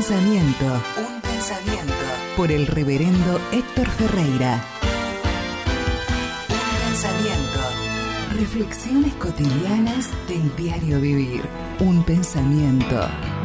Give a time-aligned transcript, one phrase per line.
[0.00, 0.64] pensamiento.
[0.96, 1.92] Un pensamiento.
[2.34, 4.64] Por el reverendo Héctor Ferreira.
[6.48, 7.60] Un pensamiento.
[8.34, 11.42] Reflexiones cotidianas del diario vivir.
[11.80, 12.98] Un pensamiento.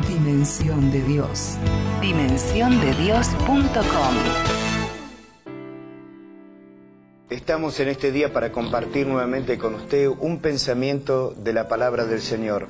[0.07, 1.57] Dimensión de Dios.
[1.99, 4.15] Dimensiondedios.com.
[7.29, 12.21] Estamos en este día para compartir nuevamente con usted un pensamiento de la palabra del
[12.21, 12.69] Señor.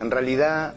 [0.00, 0.74] En realidad,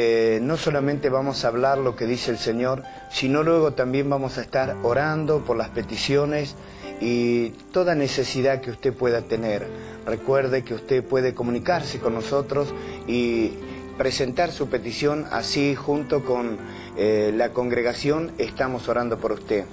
[0.00, 4.38] eh, no solamente vamos a hablar lo que dice el Señor, sino luego también vamos
[4.38, 6.54] a estar orando por las peticiones
[7.00, 9.66] y toda necesidad que usted pueda tener.
[10.06, 12.72] Recuerde que usted puede comunicarse con nosotros
[13.08, 13.54] y
[13.98, 16.58] presentar su petición así junto con
[16.96, 19.64] eh, la congregación estamos orando por usted.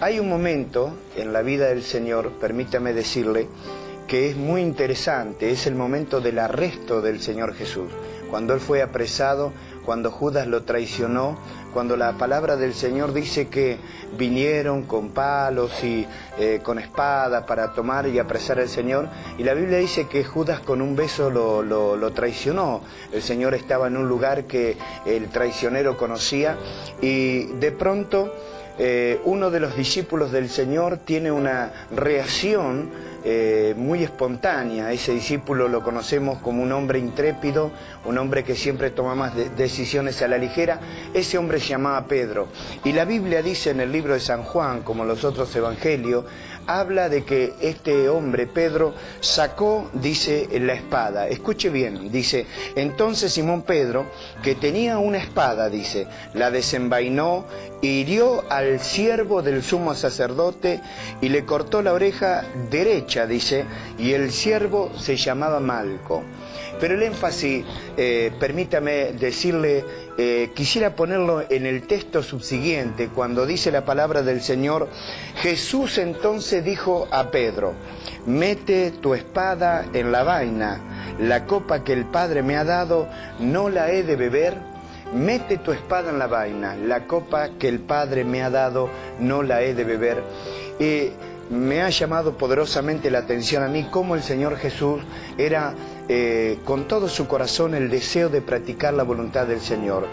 [0.00, 3.46] Hay un momento en la vida del Señor, permítame decirle,
[4.08, 7.90] que es muy interesante, es el momento del arresto del Señor Jesús
[8.30, 9.52] cuando él fue apresado,
[9.84, 11.38] cuando Judas lo traicionó,
[11.72, 13.78] cuando la palabra del Señor dice que
[14.16, 16.06] vinieron con palos y
[16.38, 20.60] eh, con espada para tomar y apresar al Señor, y la Biblia dice que Judas
[20.60, 22.80] con un beso lo, traicionó.
[23.12, 26.56] El Señor estaba en un lugar que el traicionero conocía
[27.02, 28.32] y de pronto
[28.78, 32.90] eh, uno de los discípulos del Señor tiene una reacción
[33.24, 34.92] eh, muy espontánea.
[34.92, 37.72] Ese discípulo lo conocemos como un hombre intrépido,
[38.04, 40.78] un hombre que siempre toma más decisiones a la ligera.
[41.12, 42.48] Ese hombre se llamaba Pedro.
[42.84, 46.24] Y la Biblia dice en el libro de San Juan, como los otros evangelios,
[46.66, 51.28] habla de que este hombre, Pedro, sacó, dice, la espada.
[51.28, 54.06] Escuche bien, dice, entonces Simón Pedro,
[54.42, 57.44] que tenía una espada, dice, la desenvainó,
[57.82, 60.80] hirió al siervo del sumo sacerdote
[61.20, 63.64] y le cortó la oreja derecha, dice,
[63.98, 66.22] y el siervo se llamaba Malco.
[66.80, 67.64] Pero el énfasis,
[67.96, 69.84] eh, permítame decirle,
[70.18, 74.88] eh, quisiera ponerlo en el texto subsiguiente, cuando dice la palabra del Señor,
[75.36, 77.74] Jesús entonces dijo a Pedro,
[78.26, 83.68] mete tu espada en la vaina, la copa que el Padre me ha dado, no
[83.68, 84.54] la he de beber,
[85.14, 89.42] mete tu espada en la vaina, la copa que el Padre me ha dado, no
[89.42, 90.22] la he de beber.
[90.78, 91.10] Y
[91.50, 95.00] me ha llamado poderosamente la atención a mí cómo el Señor Jesús
[95.38, 95.74] era
[96.08, 100.06] eh, con todo su corazón el deseo de practicar la voluntad del Señor.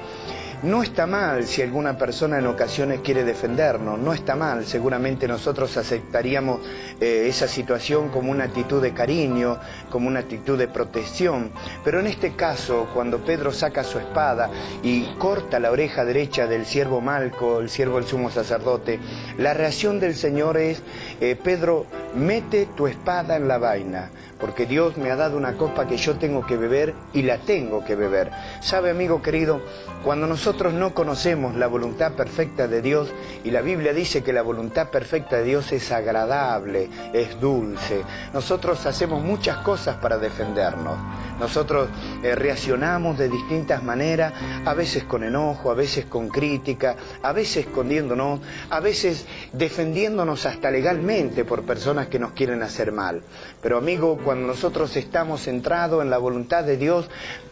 [0.64, 5.76] No está mal si alguna persona en ocasiones quiere defendernos, no está mal, seguramente nosotros
[5.76, 6.62] aceptaríamos
[7.02, 9.60] eh, esa situación como una actitud de cariño,
[9.90, 11.52] como una actitud de protección,
[11.84, 14.50] pero en este caso, cuando Pedro saca su espada
[14.82, 19.02] y corta la oreja derecha del siervo Malco, el siervo del sumo sacerdote,
[19.38, 20.82] la reacción del Señor es,
[21.20, 24.10] eh, Pedro, mete tu espada en la vaina,
[24.40, 27.84] porque Dios me ha dado una copa que yo tengo que beber y la tengo
[27.84, 28.32] que beber.
[28.62, 29.62] ¿Sabe, amigo querido?
[30.04, 33.14] Cuando nosotros no conocemos la voluntad perfecta de Dios,
[33.44, 38.04] y la Biblia dice que la voluntad perfecta de Dios es agradable, es dulce,
[38.34, 40.98] nosotros hacemos muchas cosas para defendernos.
[41.44, 41.90] Nosotros
[42.24, 44.32] eh, reaccionamos de distintas maneras,
[44.64, 48.40] a veces con enojo, a veces con crítica, a veces escondiéndonos,
[48.70, 53.24] a veces defendiéndonos hasta legalmente por personas que nos quieren hacer mal.
[53.62, 57.10] Pero amigo, cuando nosotros estamos centrados en la voluntad de Dios,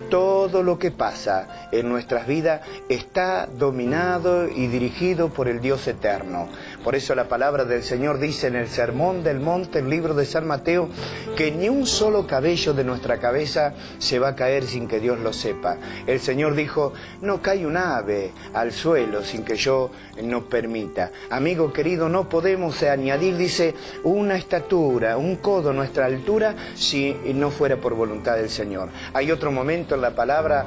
[0.09, 6.47] todo lo que pasa en nuestras vidas está dominado y dirigido por el Dios eterno.
[6.81, 10.25] Por eso la palabra del Señor dice en el Sermón del Monte, el libro de
[10.25, 10.87] San Mateo,
[11.35, 15.19] que ni un solo cabello de nuestra cabeza se va a caer sin que Dios
[15.19, 15.77] lo sepa.
[16.07, 19.91] El Señor dijo, no cae un ave al suelo sin que yo
[20.23, 21.11] no permita.
[21.29, 27.77] Amigo querido, no podemos añadir, dice, una estatura, un codo nuestra altura si no fuera
[27.77, 28.89] por voluntad del Señor.
[29.13, 30.65] Hay otro momento en la palabra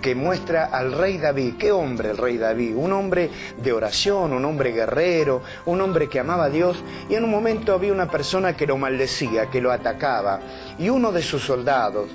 [0.00, 1.54] que muestra al rey David.
[1.58, 2.74] ¿Qué hombre el rey David?
[2.76, 3.30] Un hombre
[3.62, 6.82] de oración, un hombre guerrero, un hombre que amaba a Dios.
[7.08, 10.40] Y en un momento había una persona que lo maldecía, que lo atacaba.
[10.78, 12.10] Y uno de sus soldados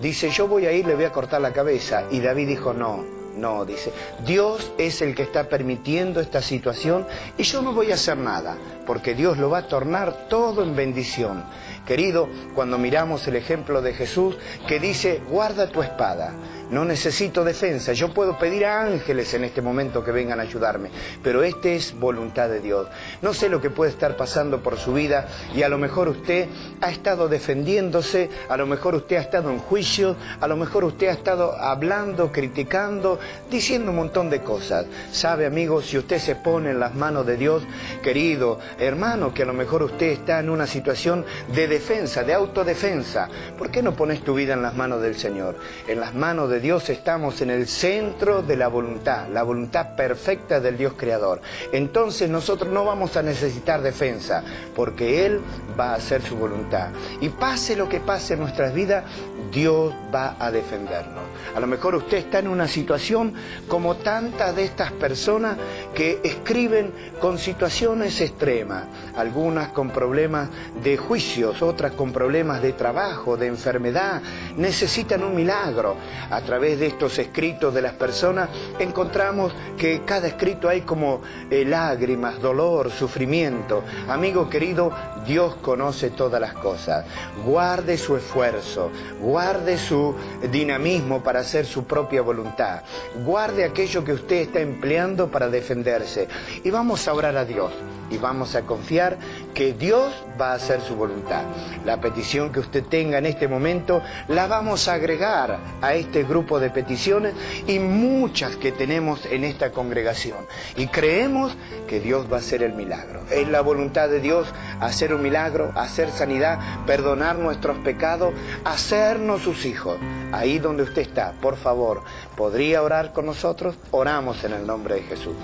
[0.00, 2.04] dice, yo voy a ir, le voy a cortar la cabeza.
[2.10, 3.04] Y David dijo, no,
[3.36, 3.92] no, dice,
[4.26, 7.06] Dios es el que está permitiendo esta situación
[7.38, 10.76] y yo no voy a hacer nada, porque Dios lo va a tornar todo en
[10.76, 11.44] bendición.
[11.86, 14.36] Querido, cuando miramos el ejemplo de Jesús
[14.68, 16.34] que dice, guarda tu espada,
[16.70, 20.90] no necesito defensa, yo puedo pedir a ángeles en este momento que vengan a ayudarme,
[21.22, 22.88] pero este es voluntad de Dios.
[23.20, 26.48] No sé lo que puede estar pasando por su vida y a lo mejor usted
[26.80, 31.08] ha estado defendiéndose, a lo mejor usted ha estado en juicio, a lo mejor usted
[31.08, 33.18] ha estado hablando, criticando,
[33.50, 34.86] diciendo un montón de cosas.
[35.12, 37.62] Sabe, amigo, si usted se pone en las manos de Dios,
[38.02, 41.24] querido hermano, que a lo mejor usted está en una situación
[41.54, 43.28] de defensa, de autodefensa,
[43.58, 45.56] ¿por qué no pones tu vida en las manos del Señor?
[45.86, 50.60] En las manos de Dios estamos en el centro de la voluntad, la voluntad perfecta
[50.60, 51.40] del Dios creador.
[51.72, 54.44] Entonces nosotros no vamos a necesitar defensa,
[54.76, 55.40] porque Él
[55.78, 56.90] va a hacer su voluntad.
[57.20, 59.04] Y pase lo que pase en nuestras vidas,
[59.52, 61.22] Dios va a defendernos.
[61.54, 63.34] A lo mejor usted está en una situación
[63.68, 65.58] como tantas de estas personas
[65.94, 68.84] que escriben con situaciones extremas,
[69.14, 70.48] algunas con problemas
[70.82, 74.22] de juicios, otras con problemas de trabajo, de enfermedad,
[74.56, 75.96] necesitan un milagro.
[76.30, 78.48] A través de estos escritos de las personas
[78.78, 81.20] encontramos que cada escrito hay como
[81.50, 83.84] eh, lágrimas, dolor, sufrimiento.
[84.08, 84.92] Amigo querido,
[85.26, 87.04] Dios conoce todas las cosas.
[87.44, 88.90] Guarde su esfuerzo,
[89.20, 89.41] guarde
[89.76, 90.14] su
[90.50, 92.82] dinamismo para hacer su propia voluntad.
[93.24, 96.28] Guarde aquello que usted está empleando para defenderse.
[96.62, 97.72] Y vamos a orar a Dios
[98.10, 99.16] y vamos a confiar
[99.54, 101.44] que Dios va a hacer su voluntad.
[101.84, 106.60] La petición que usted tenga en este momento la vamos a agregar a este grupo
[106.60, 107.34] de peticiones
[107.66, 110.38] y muchas que tenemos en esta congregación.
[110.76, 111.56] Y creemos
[111.88, 113.22] que Dios va a hacer el milagro.
[113.30, 114.48] Es la voluntad de Dios
[114.80, 118.34] hacer un milagro, hacer sanidad, perdonar nuestros pecados,
[118.64, 119.98] hacernos sus hijos.
[120.32, 122.02] Ahí donde usted está, por favor,
[122.36, 123.76] ¿podría orar con nosotros?
[123.90, 125.34] Oramos en el nombre de Jesús.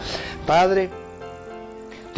[0.47, 0.91] Padre,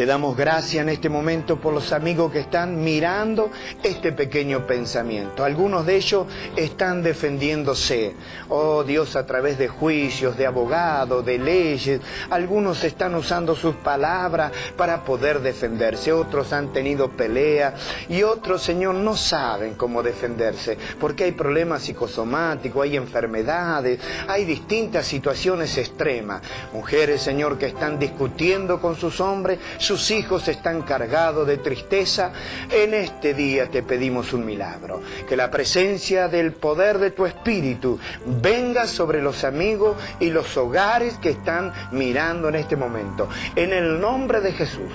[0.01, 3.51] te damos gracias en este momento por los amigos que están mirando
[3.83, 5.45] este pequeño pensamiento.
[5.45, 6.27] Algunos de ellos
[6.57, 8.15] están defendiéndose.
[8.49, 12.01] Oh Dios, a través de juicios, de abogados, de leyes.
[12.31, 16.15] Algunos están usando sus palabras para poder defenderse.
[16.15, 17.75] Otros han tenido pelea
[18.09, 25.05] y otros, Señor, no saben cómo defenderse porque hay problemas psicosomáticos, hay enfermedades, hay distintas
[25.05, 26.41] situaciones extremas.
[26.73, 29.59] Mujeres, Señor, que están discutiendo con sus hombres
[29.91, 32.31] sus hijos están cargados de tristeza,
[32.71, 35.03] en este día te pedimos un milagro.
[35.29, 41.19] Que la presencia del poder de tu Espíritu venga sobre los amigos y los hogares
[41.19, 43.29] que están mirando en este momento.
[43.57, 44.93] En el nombre de Jesús.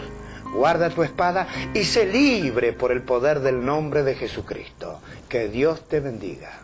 [0.54, 5.02] Guarda tu espada y sé libre por el poder del nombre de Jesucristo.
[5.28, 6.62] Que Dios te bendiga.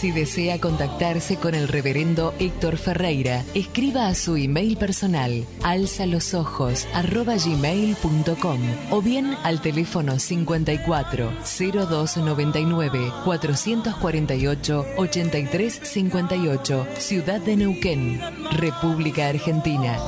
[0.00, 8.60] Si desea contactarse con el reverendo Héctor Ferreira, escriba a su email personal alzalosojos.gmail.com
[8.92, 19.98] o bien al teléfono 54 0299 448 8358, Ciudad de Neuquén, República Argentina.